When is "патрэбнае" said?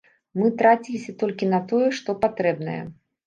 2.27-2.79